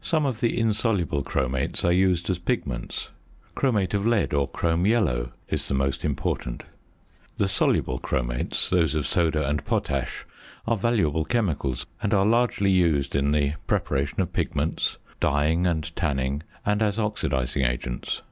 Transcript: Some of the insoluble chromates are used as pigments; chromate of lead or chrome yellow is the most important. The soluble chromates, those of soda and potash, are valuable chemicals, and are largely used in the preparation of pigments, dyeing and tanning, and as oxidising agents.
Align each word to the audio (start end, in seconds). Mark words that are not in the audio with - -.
Some 0.00 0.26
of 0.26 0.38
the 0.38 0.56
insoluble 0.60 1.24
chromates 1.24 1.84
are 1.84 1.90
used 1.90 2.30
as 2.30 2.38
pigments; 2.38 3.10
chromate 3.56 3.94
of 3.94 4.06
lead 4.06 4.32
or 4.32 4.46
chrome 4.46 4.86
yellow 4.86 5.32
is 5.48 5.66
the 5.66 5.74
most 5.74 6.04
important. 6.04 6.62
The 7.38 7.48
soluble 7.48 7.98
chromates, 7.98 8.68
those 8.70 8.94
of 8.94 9.08
soda 9.08 9.44
and 9.44 9.64
potash, 9.64 10.24
are 10.68 10.76
valuable 10.76 11.24
chemicals, 11.24 11.84
and 12.00 12.14
are 12.14 12.24
largely 12.24 12.70
used 12.70 13.16
in 13.16 13.32
the 13.32 13.54
preparation 13.66 14.20
of 14.20 14.32
pigments, 14.32 14.98
dyeing 15.18 15.66
and 15.66 15.96
tanning, 15.96 16.44
and 16.64 16.80
as 16.80 16.96
oxidising 16.98 17.68
agents. 17.68 18.22